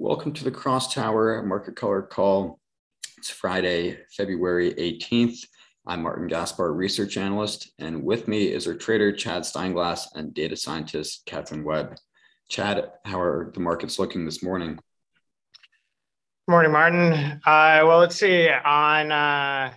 welcome 0.00 0.32
to 0.32 0.44
the 0.44 0.50
CrossTower 0.50 1.44
Market 1.44 1.76
Color 1.76 2.00
Call. 2.00 2.58
It's 3.18 3.28
Friday, 3.28 3.98
February 4.16 4.72
18th. 4.72 5.44
I'm 5.86 6.02
Martin 6.02 6.26
Gaspar, 6.26 6.72
research 6.72 7.18
analyst, 7.18 7.72
and 7.78 8.02
with 8.02 8.26
me 8.26 8.44
is 8.44 8.66
our 8.66 8.74
trader, 8.74 9.12
Chad 9.12 9.42
Steinglass, 9.42 10.06
and 10.14 10.32
data 10.32 10.56
scientist, 10.56 11.26
Katherine 11.26 11.64
Webb. 11.64 11.96
Chad, 12.48 12.90
how 13.04 13.20
are 13.20 13.52
the 13.52 13.60
markets 13.60 13.98
looking 13.98 14.24
this 14.24 14.42
morning? 14.42 14.78
Morning, 16.48 16.72
Martin. 16.72 17.12
Uh, 17.44 17.82
well, 17.84 17.98
let's 17.98 18.16
see. 18.16 18.48
On 18.48 19.12
uh, 19.12 19.70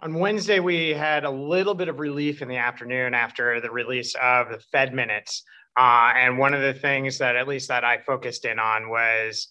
on 0.00 0.14
Wednesday, 0.14 0.58
we 0.58 0.88
had 0.88 1.22
a 1.24 1.30
little 1.30 1.74
bit 1.74 1.88
of 1.88 2.00
relief 2.00 2.42
in 2.42 2.48
the 2.48 2.56
afternoon 2.56 3.14
after 3.14 3.60
the 3.60 3.70
release 3.70 4.16
of 4.20 4.48
the 4.48 4.58
Fed 4.72 4.92
minutes. 4.92 5.44
Uh, 5.78 6.12
and 6.16 6.38
one 6.38 6.54
of 6.54 6.60
the 6.60 6.74
things 6.74 7.18
that, 7.18 7.36
at 7.36 7.46
least 7.46 7.68
that 7.68 7.84
I 7.84 7.98
focused 7.98 8.44
in 8.44 8.58
on, 8.58 8.88
was, 8.88 9.48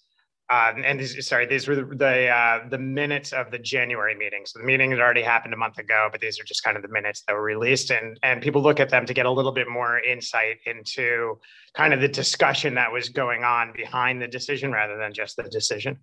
uh, 0.49 0.73
and 0.83 0.99
these, 0.99 1.25
sorry, 1.25 1.45
these 1.45 1.67
were 1.67 1.75
the 1.75 1.83
the, 1.83 2.27
uh, 2.27 2.67
the, 2.69 2.77
minutes 2.77 3.31
of 3.31 3.49
the 3.51 3.59
January 3.59 4.15
meeting. 4.15 4.41
So 4.45 4.59
the 4.59 4.65
meeting 4.65 4.91
had 4.91 4.99
already 4.99 5.21
happened 5.21 5.53
a 5.53 5.57
month 5.57 5.77
ago, 5.77 6.09
but 6.11 6.19
these 6.19 6.39
are 6.39 6.43
just 6.43 6.63
kind 6.63 6.75
of 6.75 6.83
the 6.83 6.89
minutes 6.89 7.23
that 7.27 7.33
were 7.33 7.43
released, 7.43 7.91
and 7.91 8.17
and 8.23 8.41
people 8.41 8.61
look 8.61 8.79
at 8.79 8.89
them 8.89 9.05
to 9.05 9.13
get 9.13 9.25
a 9.25 9.31
little 9.31 9.51
bit 9.51 9.69
more 9.69 9.99
insight 9.99 10.57
into 10.65 11.37
kind 11.73 11.93
of 11.93 12.01
the 12.01 12.07
discussion 12.07 12.75
that 12.75 12.91
was 12.91 13.09
going 13.09 13.43
on 13.43 13.73
behind 13.73 14.21
the 14.21 14.27
decision 14.27 14.71
rather 14.71 14.97
than 14.97 15.13
just 15.13 15.35
the 15.37 15.43
decision. 15.43 15.97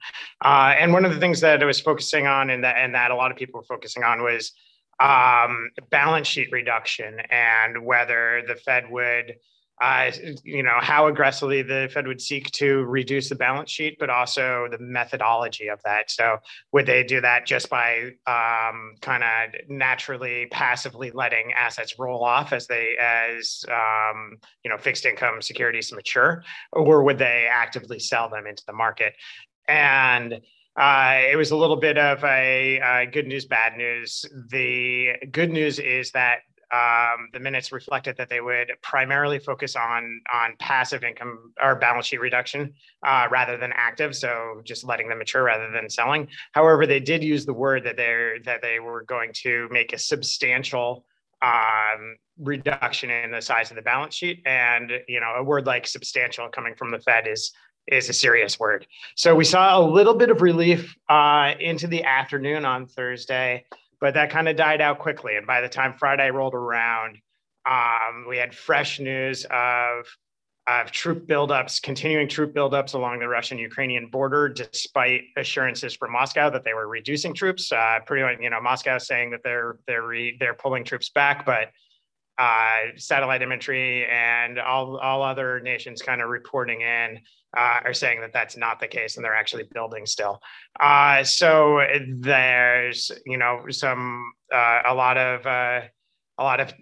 Uh, 0.45 0.75
and 0.79 0.93
one 0.93 1.05
of 1.05 1.15
the 1.15 1.21
things 1.21 1.41
that 1.41 1.63
I 1.63 1.67
was 1.67 1.81
focusing 1.81 2.27
on, 2.27 2.51
and 2.51 2.65
that 2.65 2.77
and 2.77 2.95
that 2.95 3.11
a 3.11 3.15
lot 3.15 3.31
of 3.31 3.37
people 3.37 3.61
were 3.61 3.67
focusing 3.67 4.05
on 4.05 4.23
was 4.23 4.53
um, 5.01 5.71
balance 5.91 6.29
sheet 6.29 6.49
reduction 6.53 7.19
and 7.31 7.85
whether 7.85 8.43
the 8.47 8.55
Fed 8.57 8.85
would 8.91 9.35
uh, 9.81 10.11
you 10.45 10.63
know, 10.63 10.79
how 10.81 11.09
aggressively 11.09 11.63
the 11.63 11.91
Fed 11.93 12.07
would 12.07 12.21
seek 12.21 12.51
to 12.53 12.85
reduce 12.85 13.29
the 13.29 13.35
balance 13.35 13.71
sheet, 13.71 13.97
but 13.99 14.09
also 14.09 14.69
the 14.71 14.79
methodology 14.79 15.67
of 15.69 15.81
that. 15.85 16.11
So, 16.11 16.37
would 16.73 16.87
they 16.87 17.03
do 17.03 17.21
that 17.21 17.45
just 17.45 17.69
by 17.69 18.13
um, 18.27 18.95
kind 19.01 19.25
of 19.25 19.69
naturally, 19.69 20.47
passively 20.53 21.11
letting 21.11 21.53
assets 21.53 21.99
roll 21.99 22.23
off 22.23 22.53
as 22.53 22.69
they, 22.69 22.95
as 23.01 23.65
um, 23.69 24.37
you 24.63 24.71
know, 24.71 24.79
fixed 24.79 25.07
income 25.07 25.43
securities 25.43 25.93
mature, 25.93 26.45
or 26.73 27.03
would 27.03 27.19
they 27.19 27.49
actively 27.51 27.99
sell 27.99 28.29
them 28.29 28.47
into 28.47 28.63
the 28.67 28.73
market? 28.73 29.15
And 29.67 30.41
uh, 30.77 31.21
it 31.31 31.37
was 31.37 31.51
a 31.51 31.57
little 31.57 31.77
bit 31.77 31.99
of 31.99 32.23
a 32.25 32.81
uh, 32.81 33.11
good 33.11 33.27
news, 33.27 33.45
bad 33.45 33.77
news. 33.77 34.25
The 34.51 35.15
good 35.31 35.51
news 35.51 35.79
is 35.79 36.11
that 36.13 36.39
um, 36.73 37.29
the 37.33 37.41
minutes 37.41 37.73
reflected 37.73 38.17
that 38.17 38.29
they 38.29 38.41
would 38.41 38.73
primarily 38.83 39.39
focus 39.39 39.77
on 39.77 40.21
on 40.33 40.55
passive 40.59 41.05
income 41.05 41.53
or 41.63 41.77
balance 41.77 42.07
sheet 42.07 42.21
reduction 42.21 42.73
uh, 43.07 43.27
rather 43.31 43.57
than 43.57 43.73
active, 43.75 44.15
so 44.15 44.61
just 44.65 44.85
letting 44.85 45.09
them 45.09 45.19
mature 45.19 45.43
rather 45.43 45.71
than 45.71 45.89
selling. 45.91 46.29
However, 46.53 46.87
they 46.87 47.01
did 47.01 47.23
use 47.23 47.45
the 47.45 47.53
word 47.53 47.85
that 47.85 47.97
they're 47.97 48.41
that 48.41 48.63
they 48.63 48.81
were 48.81 49.03
going 49.05 49.33
to 49.43 49.69
make 49.71 49.93
a 49.93 49.99
substantial 49.99 51.05
um, 51.43 52.17
reduction 52.39 53.11
in 53.11 53.31
the 53.31 53.43
size 53.43 53.71
of 53.71 53.77
the 53.77 53.83
balance 53.83 54.15
sheet, 54.15 54.43
and 54.47 54.93
you 55.09 55.21
know 55.21 55.35
a 55.37 55.43
word 55.43 55.67
like 55.67 55.87
substantial 55.87 56.49
coming 56.49 56.75
from 56.75 56.91
the 56.91 56.99
Fed 57.01 57.27
is 57.27 57.53
is 57.87 58.09
a 58.09 58.13
serious 58.15 58.59
word. 58.59 58.87
So 59.15 59.35
we 59.35 59.45
saw 59.45 59.79
a 59.79 59.85
little 59.85 60.15
bit 60.15 60.31
of 60.31 60.41
relief 60.41 60.97
uh, 61.09 61.53
into 61.61 61.87
the 61.87 62.05
afternoon 62.05 62.65
on 62.65 62.87
Thursday 62.87 63.67
but 64.05 64.13
that 64.13 64.29
kind 64.29 64.51
of 64.51 64.55
died 64.55 64.83
out 64.83 64.99
quickly. 64.99 65.37
And 65.37 65.47
by 65.47 65.63
the 65.63 65.69
time 65.69 65.95
Friday 65.95 66.31
rolled 66.31 66.53
around, 66.53 67.17
um, 67.65 68.27
we 68.29 68.37
had 68.37 68.55
fresh 68.55 69.01
news 69.01 69.47
of 69.51 70.05
of 70.67 70.91
troop 70.91 71.27
buildups, 71.27 71.81
continuing 71.81 72.29
troop 72.29 72.55
buildups 72.55 72.93
along 72.93 73.21
the 73.21 73.29
Russian-Ukrainian 73.29 74.09
border, 74.09 74.51
despite 74.51 75.23
assurances 75.39 75.95
from 75.95 76.13
Moscow 76.13 76.51
that 76.51 76.65
they 76.65 76.75
were 76.75 76.87
reducing 76.87 77.33
troops. 77.33 77.73
Uh, 77.73 77.99
pretty 78.05 78.23
much, 78.23 78.37
you 78.43 78.51
know, 78.51 78.61
Moscow 78.61 78.99
saying 78.99 79.31
that 79.31 79.41
they're 79.43 79.79
they're 79.87 80.07
re, 80.07 80.37
they're 80.39 80.53
pulling 80.53 80.85
troops 80.85 81.09
back, 81.09 81.47
but 81.47 81.71
uh, 82.37 82.81
satellite 82.97 83.41
imagery 83.41 84.05
and 84.05 84.59
all 84.59 84.99
all 84.99 85.23
other 85.23 85.61
nations 85.61 86.03
kind 86.03 86.21
of 86.21 86.29
reporting 86.29 86.83
in 86.83 87.21
uh, 87.57 87.81
are 87.85 87.95
saying 87.95 88.21
that 88.21 88.33
that's 88.33 88.57
not 88.57 88.81
the 88.81 88.87
case 88.87 89.17
and 89.17 89.25
they're 89.25 89.35
actually 89.35 89.65
building 89.73 90.07
still. 90.07 90.41
Uh, 90.81 91.23
so 91.25 91.81
there's 92.09 93.11
you 93.27 93.39
know 93.39 93.65
some 93.71 94.33
uh, 94.53 94.83
a 94.87 94.95
lot 94.95 95.17
of 95.17 95.47
uh, 95.47 95.81
a 96.39 96.45
lot 96.45 96.61
of 96.61 96.73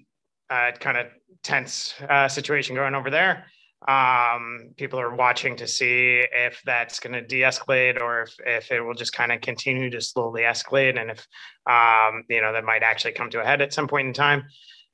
uh, 0.50 0.72
kind 0.78 0.98
of 0.98 1.06
tense 1.42 1.94
uh, 2.08 2.28
situation 2.28 2.74
going 2.74 2.94
over 2.94 3.10
there. 3.10 3.46
Um, 3.88 4.70
people 4.76 5.00
are 5.00 5.14
watching 5.14 5.56
to 5.56 5.66
see 5.66 6.24
if 6.32 6.62
that's 6.64 7.00
going 7.00 7.14
to 7.14 7.20
de-escalate 7.20 8.00
or 8.00 8.22
if, 8.22 8.36
if 8.46 8.70
it 8.70 8.80
will 8.80 8.94
just 8.94 9.12
kind 9.12 9.32
of 9.32 9.40
continue 9.40 9.90
to 9.90 10.00
slowly 10.00 10.42
escalate 10.42 11.00
and 11.00 11.10
if 11.10 11.26
um, 11.68 12.22
you 12.28 12.40
know 12.40 12.52
that 12.52 12.64
might 12.64 12.84
actually 12.84 13.12
come 13.12 13.28
to 13.30 13.40
a 13.40 13.44
head 13.44 13.60
at 13.60 13.72
some 13.72 13.88
point 13.88 14.06
in 14.06 14.14
time 14.14 14.44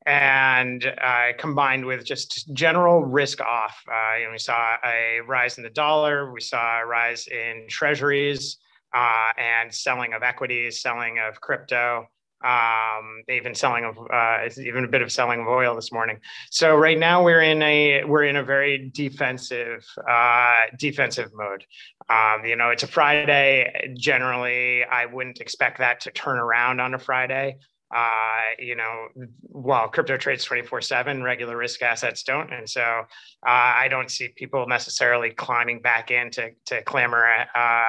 and 0.07 0.85
uh, 1.03 1.29
combined 1.39 1.85
with 1.85 2.05
just 2.05 2.53
general 2.55 3.05
risk 3.05 3.41
off. 3.41 3.77
Uh, 3.91 4.31
we 4.31 4.39
saw 4.39 4.77
a 4.85 5.21
rise 5.27 5.59
in 5.59 5.65
the 5.65 5.71
dollar, 5.71 6.33
we 6.33 6.41
saw 6.41 6.81
a 6.81 6.87
rise 6.87 7.27
in 7.27 7.67
treasuries, 7.69 8.59
uh, 8.95 9.33
and 9.37 9.73
selling 9.75 10.15
of 10.15 10.23
equities, 10.23 10.81
selling 10.81 11.19
of 11.19 11.41
crypto, 11.41 12.09
um, 12.45 13.23
even 13.29 13.55
selling 13.55 13.85
of 13.85 13.99
uh, 14.13 14.49
even 14.59 14.85
a 14.85 14.89
bit 14.89 15.03
of 15.03 15.11
selling 15.11 15.41
of 15.41 15.49
oil 15.49 15.75
this 15.75 15.93
morning. 15.93 16.19
So 16.51 16.77
right 16.77 16.99
now 16.99 17.23
we're 17.23 17.43
in 17.43 17.61
a 17.63 18.05
we're 18.05 18.25
in 18.25 18.37
a 18.37 18.45
very 18.45 18.91
defensive 18.95 19.85
uh, 20.09 20.55
defensive 20.79 21.31
mode. 21.35 21.65
Um, 22.09 22.45
you 22.45 22.57
know, 22.57 22.71
it's 22.71 22.85
a 22.85 22.87
Friday. 22.87 23.93
Generally, 23.99 24.85
I 24.85 25.07
wouldn't 25.07 25.41
expect 25.41 25.79
that 25.79 26.01
to 26.01 26.11
turn 26.13 26.39
around 26.39 26.81
on 26.81 26.95
a 26.95 26.99
Friday 26.99 27.59
uh, 27.95 28.41
you 28.59 28.77
know, 28.77 29.09
while 29.43 29.89
crypto 29.89 30.17
trades 30.17 30.45
24 30.45 30.83
7, 30.83 31.23
regular 31.23 31.57
risk 31.57 31.83
assets 31.83 32.23
don't. 32.23 32.53
And 32.53 32.69
so 32.69 32.83
uh, 32.83 33.05
I 33.45 33.89
don't 33.89 34.11
see 34.11 34.29
people 34.29 34.67
necessarily 34.67 35.31
climbing 35.31 35.81
back 35.81 36.11
in 36.11 36.31
to, 36.33 36.51
to 36.67 36.83
clamor, 36.83 37.27
uh, 37.55 37.83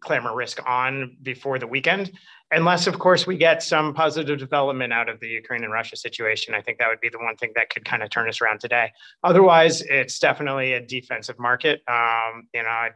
clamor 0.00 0.34
risk 0.34 0.60
on 0.66 1.16
before 1.22 1.58
the 1.58 1.66
weekend. 1.66 2.12
Unless, 2.52 2.86
of 2.88 2.98
course, 2.98 3.26
we 3.26 3.36
get 3.36 3.62
some 3.62 3.94
positive 3.94 4.38
development 4.38 4.92
out 4.92 5.08
of 5.08 5.20
the 5.20 5.28
Ukraine 5.28 5.62
and 5.62 5.72
Russia 5.72 5.96
situation. 5.96 6.54
I 6.54 6.60
think 6.60 6.78
that 6.78 6.88
would 6.88 7.00
be 7.00 7.08
the 7.08 7.18
one 7.18 7.36
thing 7.36 7.52
that 7.54 7.70
could 7.70 7.84
kind 7.84 8.02
of 8.02 8.10
turn 8.10 8.28
us 8.28 8.40
around 8.40 8.60
today. 8.60 8.92
Otherwise, 9.22 9.82
it's 9.82 10.18
definitely 10.18 10.72
a 10.72 10.80
defensive 10.80 11.38
market. 11.38 11.82
Um, 11.88 12.48
you 12.52 12.64
know, 12.64 12.88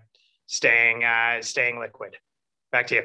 staying 0.47 1.05
uh, 1.05 1.41
staying 1.41 1.79
liquid. 1.79 2.17
Back 2.73 2.89
to 2.89 2.95
you. 2.97 3.03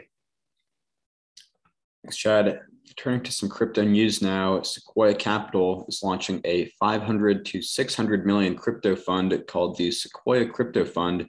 Thanks, 2.03 2.17
Chad. 2.17 2.61
Turning 2.95 3.21
to 3.23 3.31
some 3.31 3.49
crypto 3.49 3.83
news 3.83 4.21
now, 4.21 4.61
Sequoia 4.61 5.13
Capital 5.13 5.85
is 5.87 6.01
launching 6.01 6.41
a 6.45 6.71
500 6.79 7.45
to 7.45 7.61
600 7.61 8.25
million 8.25 8.55
crypto 8.55 8.95
fund 8.95 9.43
called 9.47 9.77
the 9.77 9.91
Sequoia 9.91 10.47
Crypto 10.47 10.85
Fund, 10.85 11.27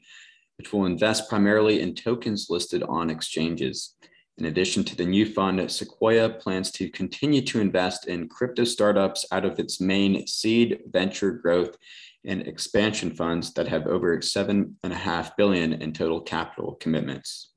which 0.58 0.72
will 0.72 0.86
invest 0.86 1.28
primarily 1.28 1.80
in 1.80 1.94
tokens 1.94 2.46
listed 2.50 2.82
on 2.84 3.10
exchanges. 3.10 3.96
In 4.38 4.46
addition 4.46 4.84
to 4.84 4.96
the 4.96 5.04
new 5.04 5.26
fund, 5.26 5.70
Sequoia 5.70 6.30
plans 6.30 6.70
to 6.72 6.88
continue 6.88 7.42
to 7.42 7.60
invest 7.60 8.06
in 8.06 8.28
crypto 8.28 8.64
startups 8.64 9.26
out 9.32 9.44
of 9.44 9.58
its 9.58 9.80
main 9.80 10.26
seed, 10.26 10.80
venture 10.90 11.32
growth, 11.32 11.76
and 12.24 12.46
expansion 12.46 13.14
funds 13.14 13.52
that 13.54 13.68
have 13.68 13.86
over 13.86 14.22
seven 14.22 14.76
and 14.82 14.92
a 14.92 14.96
half 14.96 15.36
billion 15.36 15.74
in 15.74 15.92
total 15.92 16.20
capital 16.20 16.76
commitments. 16.76 17.49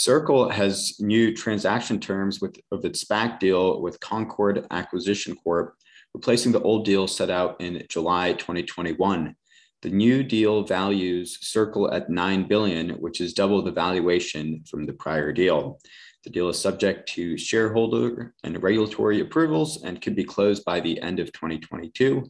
Circle 0.00 0.48
has 0.48 0.98
new 0.98 1.36
transaction 1.36 2.00
terms 2.00 2.40
with 2.40 2.58
of 2.72 2.86
its 2.86 3.04
SPAC 3.04 3.38
deal 3.38 3.82
with 3.82 4.00
Concord 4.00 4.66
Acquisition 4.70 5.36
Corp, 5.36 5.74
replacing 6.14 6.52
the 6.52 6.62
old 6.62 6.86
deal 6.86 7.06
set 7.06 7.28
out 7.28 7.60
in 7.60 7.84
July 7.90 8.32
2021. 8.32 9.36
The 9.82 9.90
new 9.90 10.22
deal 10.22 10.62
values 10.64 11.36
Circle 11.42 11.92
at 11.92 12.08
9 12.08 12.48
billion, 12.48 12.92
which 12.92 13.20
is 13.20 13.34
double 13.34 13.60
the 13.60 13.72
valuation 13.72 14.64
from 14.66 14.86
the 14.86 14.94
prior 14.94 15.34
deal. 15.34 15.78
The 16.24 16.30
deal 16.30 16.48
is 16.48 16.58
subject 16.58 17.06
to 17.10 17.36
shareholder 17.36 18.34
and 18.42 18.62
regulatory 18.62 19.20
approvals 19.20 19.82
and 19.82 20.00
could 20.00 20.16
be 20.16 20.24
closed 20.24 20.64
by 20.64 20.80
the 20.80 20.98
end 21.02 21.20
of 21.20 21.30
2022, 21.34 22.24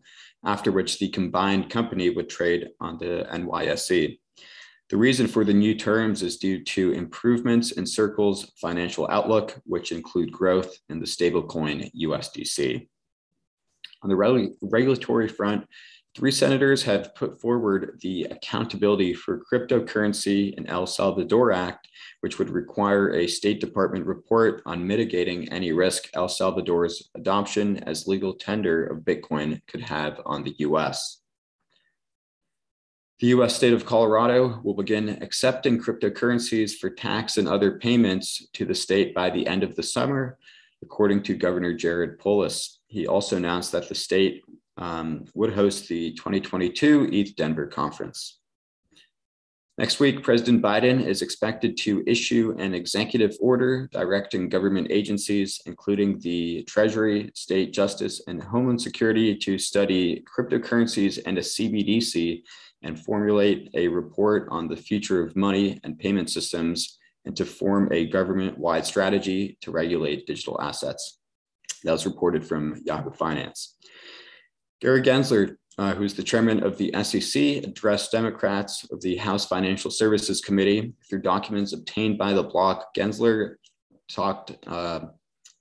after 0.44 0.72
which 0.72 0.98
the 0.98 1.08
combined 1.10 1.70
company 1.70 2.10
would 2.10 2.28
trade 2.28 2.70
on 2.80 2.98
the 2.98 3.28
NYSE. 3.30 4.18
The 4.90 4.96
reason 4.96 5.28
for 5.28 5.44
the 5.44 5.54
new 5.54 5.76
terms 5.76 6.20
is 6.20 6.36
due 6.36 6.64
to 6.64 6.90
improvements 6.90 7.70
in 7.70 7.86
Circle's 7.86 8.50
financial 8.60 9.08
outlook, 9.08 9.56
which 9.64 9.92
include 9.92 10.32
growth 10.32 10.76
in 10.88 10.98
the 10.98 11.06
stablecoin 11.06 11.92
USDC. 11.94 12.88
On 14.02 14.10
the 14.10 14.16
regulatory 14.60 15.28
front, 15.28 15.64
three 16.16 16.32
senators 16.32 16.82
have 16.82 17.14
put 17.14 17.40
forward 17.40 18.00
the 18.02 18.24
Accountability 18.32 19.14
for 19.14 19.44
Cryptocurrency 19.52 20.54
in 20.54 20.66
El 20.66 20.88
Salvador 20.88 21.52
Act, 21.52 21.86
which 22.22 22.40
would 22.40 22.50
require 22.50 23.14
a 23.14 23.28
State 23.28 23.60
Department 23.60 24.04
report 24.06 24.60
on 24.66 24.84
mitigating 24.84 25.48
any 25.50 25.70
risk 25.70 26.08
El 26.14 26.28
Salvador's 26.28 27.10
adoption 27.14 27.76
as 27.84 28.08
legal 28.08 28.34
tender 28.34 28.86
of 28.86 29.04
Bitcoin 29.04 29.60
could 29.68 29.82
have 29.82 30.20
on 30.26 30.42
the 30.42 30.56
US. 30.58 31.19
The 33.20 33.26
US 33.28 33.54
state 33.54 33.74
of 33.74 33.84
Colorado 33.84 34.60
will 34.64 34.72
begin 34.72 35.10
accepting 35.20 35.78
cryptocurrencies 35.78 36.78
for 36.78 36.88
tax 36.88 37.36
and 37.36 37.46
other 37.46 37.78
payments 37.78 38.46
to 38.54 38.64
the 38.64 38.74
state 38.74 39.14
by 39.14 39.28
the 39.28 39.46
end 39.46 39.62
of 39.62 39.76
the 39.76 39.82
summer, 39.82 40.38
according 40.82 41.22
to 41.24 41.34
Governor 41.34 41.74
Jared 41.74 42.18
Polis. 42.18 42.80
He 42.86 43.06
also 43.06 43.36
announced 43.36 43.72
that 43.72 43.90
the 43.90 43.94
state 43.94 44.42
um, 44.78 45.26
would 45.34 45.52
host 45.52 45.86
the 45.86 46.14
2022 46.14 47.08
ETHDenver 47.08 47.70
conference. 47.70 48.38
Next 49.76 50.00
week, 50.00 50.22
President 50.22 50.62
Biden 50.62 51.04
is 51.04 51.20
expected 51.20 51.76
to 51.78 52.02
issue 52.06 52.54
an 52.58 52.74
executive 52.74 53.36
order 53.40 53.88
directing 53.92 54.48
government 54.48 54.88
agencies, 54.90 55.60
including 55.66 56.18
the 56.20 56.62
Treasury, 56.64 57.30
State 57.34 57.72
Justice, 57.72 58.22
and 58.26 58.42
Homeland 58.42 58.80
Security, 58.80 59.34
to 59.36 59.58
study 59.58 60.22
cryptocurrencies 60.36 61.18
and 61.24 61.36
a 61.38 61.42
CBDC 61.42 62.42
and 62.82 62.98
formulate 62.98 63.70
a 63.74 63.88
report 63.88 64.48
on 64.50 64.68
the 64.68 64.76
future 64.76 65.22
of 65.22 65.36
money 65.36 65.80
and 65.84 65.98
payment 65.98 66.30
systems 66.30 66.98
and 67.24 67.36
to 67.36 67.44
form 67.44 67.88
a 67.92 68.06
government 68.06 68.56
wide 68.58 68.86
strategy 68.86 69.58
to 69.60 69.70
regulate 69.70 70.26
digital 70.26 70.60
assets. 70.60 71.18
That 71.84 71.92
was 71.92 72.06
reported 72.06 72.46
from 72.46 72.80
Yahoo 72.84 73.12
Finance. 73.12 73.76
Gary 74.80 75.02
Gensler, 75.02 75.56
uh, 75.78 75.94
who's 75.94 76.14
the 76.14 76.22
chairman 76.22 76.62
of 76.62 76.78
the 76.78 76.92
SEC, 77.02 77.64
addressed 77.64 78.12
Democrats 78.12 78.86
of 78.90 79.00
the 79.02 79.16
House 79.16 79.46
Financial 79.46 79.90
Services 79.90 80.40
Committee 80.40 80.94
through 81.08 81.22
documents 81.22 81.72
obtained 81.72 82.18
by 82.18 82.32
the 82.32 82.42
Block. 82.42 82.94
Gensler 82.94 83.56
talked, 84.10 84.52
uh, 84.66 85.00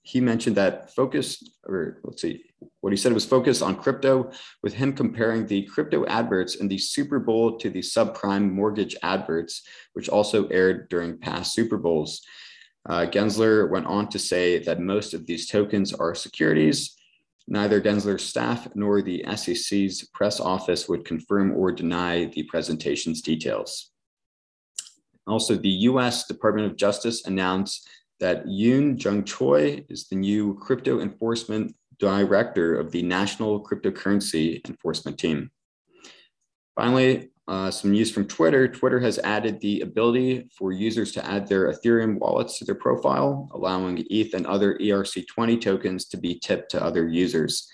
he 0.10 0.20
mentioned 0.20 0.58
that 0.58 0.94
focus, 0.96 1.44
or 1.68 2.00
let's 2.04 2.24
see, 2.24 2.44
what 2.82 2.92
he 2.92 2.98
said 2.98 3.14
was 3.14 3.26
focused 3.26 3.62
on 3.62 3.76
crypto, 3.76 4.32
with 4.64 4.74
him 4.74 4.92
comparing 4.94 5.46
the 5.46 5.62
crypto 5.68 6.04
adverts 6.08 6.56
in 6.56 6.68
the 6.68 6.80
Super 6.80 7.20
Bowl 7.20 7.60
to 7.60 7.70
the 7.70 7.82
subprime 7.82 8.52
mortgage 8.52 8.96
adverts, 9.04 9.62
which 9.94 10.10
also 10.10 10.48
aired 10.48 10.90
during 10.90 11.20
past 11.20 11.54
Super 11.54 11.78
Bowls. 11.78 12.22
Uh, 12.90 13.06
Gensler 13.06 13.70
went 13.70 13.86
on 13.86 14.10
to 14.10 14.18
say 14.18 14.58
that 14.64 14.80
most 14.80 15.14
of 15.14 15.28
these 15.28 15.48
tokens 15.48 15.94
are 15.94 16.16
securities. 16.16 16.96
Neither 17.48 17.80
Gensler's 17.80 18.24
staff 18.24 18.68
nor 18.74 19.04
the 19.04 19.24
SEC's 19.36 20.08
press 20.12 20.40
office 20.40 20.90
would 20.90 21.06
confirm 21.06 21.52
or 21.52 21.72
deny 21.72 22.26
the 22.26 22.44
presentation's 22.44 23.22
details. 23.22 23.92
Also, 25.28 25.56
the 25.56 25.86
US 25.90 26.26
Department 26.26 26.66
of 26.66 26.78
Justice 26.78 27.28
announced 27.28 27.88
that 28.20 28.46
Eun 28.46 29.02
Young 29.04 29.24
Choi 29.24 29.86
is 29.90 30.08
the 30.08 30.16
new 30.16 30.56
crypto 30.56 31.00
enforcement 31.00 31.76
director 32.00 32.80
of 32.80 32.92
the 32.92 33.04
National 33.04 33.64
Cryptocurrency 33.64 34.66
Enforcement 34.68 35.18
Team. 35.18 35.52
Finally, 36.76 37.30
uh, 37.50 37.72
some 37.72 37.92
news 37.92 38.12
from 38.12 38.28
Twitter. 38.28 38.68
Twitter 38.68 39.00
has 39.00 39.18
added 39.20 39.60
the 39.60 39.82
ability 39.82 40.48
for 40.56 40.72
users 40.72 41.12
to 41.12 41.26
add 41.26 41.48
their 41.48 41.72
Ethereum 41.72 42.20
wallets 42.20 42.60
to 42.60 42.66
their 42.66 42.76
profile, 42.76 43.50
allowing 43.54 44.06
ETH 44.10 44.36
and 44.36 44.46
other 44.46 44.78
ERC20 44.78 45.60
tokens 45.60 46.06
to 46.06 46.18
be 46.18 46.38
tipped 46.38 46.70
to 46.72 46.84
other 46.84 47.08
users. 47.08 47.68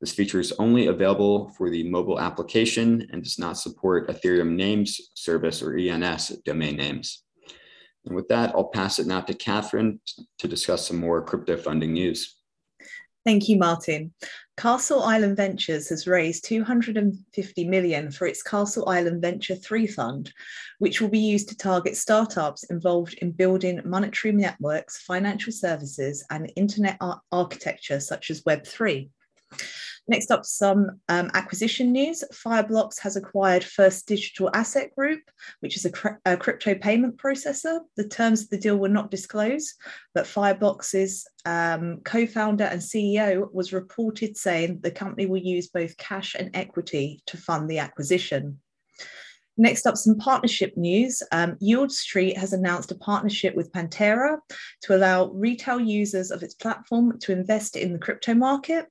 This 0.00 0.12
feature 0.12 0.40
is 0.40 0.52
only 0.58 0.88
available 0.88 1.52
for 1.56 1.70
the 1.70 1.88
mobile 1.88 2.18
application 2.18 3.06
and 3.12 3.22
does 3.22 3.38
not 3.38 3.56
support 3.56 4.08
Ethereum 4.08 4.56
names 4.56 5.00
service 5.14 5.62
or 5.62 5.76
ENS 5.76 6.40
domain 6.44 6.76
names. 6.76 7.22
And 8.06 8.14
with 8.14 8.28
that, 8.28 8.54
I'll 8.54 8.64
pass 8.64 8.98
it 8.98 9.06
now 9.06 9.20
to 9.22 9.34
Katherine 9.34 10.00
to 10.38 10.48
discuss 10.48 10.88
some 10.88 10.98
more 10.98 11.22
crypto 11.22 11.56
funding 11.56 11.92
news. 11.92 12.36
Thank 13.26 13.48
you, 13.48 13.58
Martin. 13.58 14.14
Castle 14.56 15.02
Island 15.02 15.36
Ventures 15.36 15.88
has 15.90 16.06
raised 16.06 16.44
250 16.46 17.68
million 17.68 18.10
for 18.10 18.26
its 18.26 18.42
Castle 18.42 18.88
Island 18.88 19.20
Venture 19.20 19.54
3 19.54 19.86
fund, 19.86 20.32
which 20.78 21.00
will 21.00 21.08
be 21.08 21.18
used 21.18 21.48
to 21.50 21.56
target 21.56 21.96
startups 21.96 22.64
involved 22.64 23.14
in 23.14 23.32
building 23.32 23.80
monetary 23.84 24.32
networks, 24.32 25.02
financial 25.02 25.52
services, 25.52 26.24
and 26.30 26.52
internet 26.56 26.96
ar 27.00 27.20
architecture 27.30 28.00
such 28.00 28.30
as 28.30 28.42
Web3. 28.42 29.10
Next 30.08 30.30
up, 30.30 30.44
some 30.44 31.00
um, 31.08 31.30
acquisition 31.34 31.92
news. 31.92 32.24
Fireblocks 32.32 32.98
has 33.00 33.16
acquired 33.16 33.62
First 33.62 34.06
Digital 34.08 34.50
Asset 34.54 34.94
Group, 34.96 35.20
which 35.60 35.76
is 35.76 35.86
a, 35.86 36.18
a, 36.24 36.36
crypto 36.36 36.74
payment 36.74 37.16
processor. 37.16 37.80
The 37.96 38.08
terms 38.08 38.42
of 38.42 38.50
the 38.50 38.58
deal 38.58 38.76
were 38.76 38.88
not 38.88 39.10
disclosed, 39.10 39.74
but 40.14 40.24
Fireblocks' 40.24 41.24
um, 41.44 42.00
co-founder 42.04 42.64
and 42.64 42.80
CEO 42.80 43.52
was 43.52 43.72
reported 43.72 44.36
saying 44.36 44.80
the 44.80 44.90
company 44.90 45.26
will 45.26 45.38
use 45.38 45.68
both 45.68 45.96
cash 45.96 46.34
and 46.34 46.50
equity 46.54 47.22
to 47.26 47.36
fund 47.36 47.70
the 47.70 47.78
acquisition. 47.78 48.58
Next 49.60 49.86
up, 49.86 49.98
some 49.98 50.16
partnership 50.16 50.74
news. 50.78 51.22
Um, 51.32 51.58
Yield 51.60 51.92
Street 51.92 52.34
has 52.38 52.54
announced 52.54 52.92
a 52.92 52.94
partnership 52.94 53.54
with 53.54 53.70
Pantera 53.72 54.38
to 54.84 54.96
allow 54.96 55.26
retail 55.32 55.78
users 55.78 56.30
of 56.30 56.42
its 56.42 56.54
platform 56.54 57.18
to 57.18 57.32
invest 57.32 57.76
in 57.76 57.92
the 57.92 57.98
crypto 57.98 58.32
market. 58.32 58.86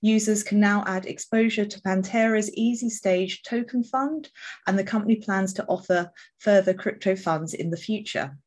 Users 0.00 0.44
can 0.44 0.60
now 0.60 0.84
add 0.86 1.06
exposure 1.06 1.64
to 1.64 1.80
Pantera's 1.80 2.54
Easy 2.54 2.88
Stage 2.88 3.42
token 3.42 3.82
fund, 3.82 4.30
and 4.68 4.78
the 4.78 4.84
company 4.84 5.16
plans 5.16 5.52
to 5.54 5.66
offer 5.66 6.08
further 6.38 6.72
crypto 6.72 7.16
funds 7.16 7.52
in 7.52 7.70
the 7.70 7.76
future. 7.76 8.38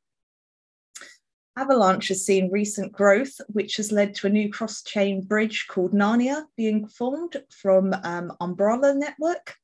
Avalanche 1.58 2.10
has 2.10 2.26
seen 2.26 2.52
recent 2.52 2.92
growth, 2.92 3.40
which 3.48 3.78
has 3.78 3.92
led 3.92 4.14
to 4.16 4.28
a 4.28 4.30
new 4.30 4.52
cross 4.52 4.84
chain 4.84 5.22
bridge 5.22 5.68
called 5.70 5.94
Narnia 5.94 6.44
being 6.58 6.86
formed 6.86 7.42
from 7.50 7.96
um, 8.04 8.34
Umbrella 8.42 8.94
Network. 8.94 9.56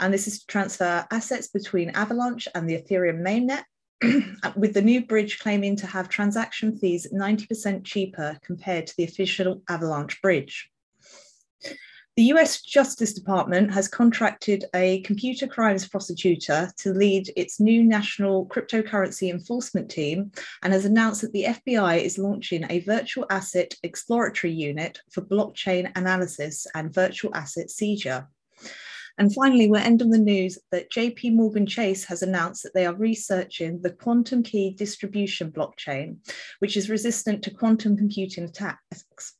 And 0.00 0.12
this 0.12 0.26
is 0.26 0.40
to 0.40 0.46
transfer 0.46 1.06
assets 1.12 1.46
between 1.46 1.90
Avalanche 1.90 2.48
and 2.54 2.68
the 2.68 2.82
Ethereum 2.82 3.20
mainnet, 3.22 3.62
with 4.56 4.74
the 4.74 4.82
new 4.82 5.06
bridge 5.06 5.38
claiming 5.38 5.76
to 5.76 5.86
have 5.86 6.08
transaction 6.08 6.76
fees 6.76 7.06
90% 7.14 7.84
cheaper 7.84 8.38
compared 8.42 8.88
to 8.88 8.96
the 8.96 9.04
official 9.04 9.62
Avalanche 9.68 10.20
bridge. 10.20 10.70
The 12.16 12.32
US 12.32 12.62
Justice 12.62 13.12
Department 13.12 13.70
has 13.74 13.88
contracted 13.88 14.64
a 14.74 15.02
computer 15.02 15.46
crimes 15.46 15.86
prosecutor 15.86 16.72
to 16.78 16.94
lead 16.94 17.30
its 17.36 17.60
new 17.60 17.84
national 17.84 18.46
cryptocurrency 18.46 19.28
enforcement 19.28 19.90
team 19.90 20.32
and 20.62 20.72
has 20.72 20.86
announced 20.86 21.20
that 21.20 21.32
the 21.32 21.44
FBI 21.44 22.02
is 22.02 22.16
launching 22.16 22.64
a 22.70 22.80
virtual 22.80 23.26
asset 23.28 23.74
exploratory 23.82 24.54
unit 24.54 24.98
for 25.10 25.20
blockchain 25.20 25.92
analysis 25.94 26.66
and 26.74 26.94
virtual 26.94 27.34
asset 27.34 27.70
seizure. 27.70 28.26
And 29.18 29.34
finally, 29.34 29.68
we'll 29.68 29.82
end 29.82 30.00
on 30.00 30.08
the 30.08 30.16
news 30.16 30.58
that 30.72 30.90
JP 30.90 31.34
Morgan 31.34 31.66
Chase 31.66 32.04
has 32.04 32.22
announced 32.22 32.62
that 32.62 32.72
they 32.72 32.86
are 32.86 32.94
researching 32.94 33.82
the 33.82 33.92
quantum 33.92 34.42
key 34.42 34.70
distribution 34.70 35.52
blockchain, 35.52 36.16
which 36.60 36.78
is 36.78 36.88
resistant 36.88 37.42
to 37.42 37.50
quantum 37.50 37.94
computing 37.94 38.44
attacks 38.44 39.35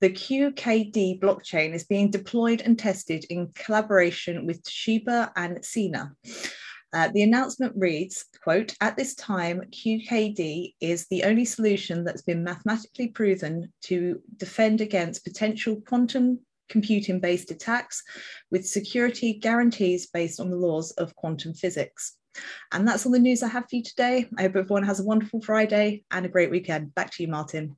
the 0.00 0.10
QKD 0.10 1.20
blockchain 1.20 1.74
is 1.74 1.84
being 1.84 2.10
deployed 2.10 2.60
and 2.60 2.78
tested 2.78 3.24
in 3.30 3.50
collaboration 3.54 4.46
with 4.46 4.62
Toshiba 4.62 5.30
and 5.36 5.58
Ciena. 5.58 6.12
Uh, 6.92 7.08
the 7.12 7.22
announcement 7.22 7.74
reads, 7.76 8.24
quote, 8.42 8.74
at 8.80 8.96
this 8.96 9.14
time, 9.14 9.60
QKD 9.70 10.74
is 10.80 11.06
the 11.10 11.24
only 11.24 11.44
solution 11.44 12.02
that's 12.02 12.22
been 12.22 12.42
mathematically 12.42 13.08
proven 13.08 13.70
to 13.82 14.22
defend 14.36 14.80
against 14.80 15.24
potential 15.24 15.82
quantum 15.86 16.38
computing 16.70 17.20
based 17.20 17.50
attacks 17.50 18.02
with 18.50 18.66
security 18.66 19.34
guarantees 19.34 20.06
based 20.06 20.40
on 20.40 20.50
the 20.50 20.56
laws 20.56 20.92
of 20.92 21.14
quantum 21.16 21.52
physics. 21.54 22.16
And 22.72 22.86
that's 22.86 23.04
all 23.04 23.12
the 23.12 23.18
news 23.18 23.42
I 23.42 23.48
have 23.48 23.64
for 23.68 23.76
you 23.76 23.82
today. 23.82 24.28
I 24.38 24.42
hope 24.42 24.56
everyone 24.56 24.84
has 24.84 25.00
a 25.00 25.04
wonderful 25.04 25.42
Friday 25.42 26.04
and 26.10 26.24
a 26.24 26.28
great 26.28 26.50
weekend. 26.50 26.94
Back 26.94 27.10
to 27.12 27.22
you, 27.22 27.28
Martin. 27.28 27.76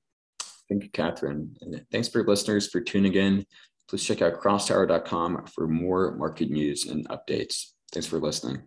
Thank 0.71 0.85
you, 0.85 0.91
Katherine. 0.91 1.57
And 1.61 1.85
thanks 1.91 2.09
for 2.09 2.25
listeners 2.25 2.69
for 2.69 2.81
tuning 2.81 3.15
in. 3.15 3.45
Please 3.89 4.05
check 4.05 4.23
out 4.23 4.41
crosstower.com 4.41 5.47
for 5.49 5.67
more 5.67 6.15
market 6.17 6.49
news 6.49 6.87
and 6.87 7.07
updates. 7.09 7.73
Thanks 7.93 8.07
for 8.07 8.21
listening. 8.21 8.63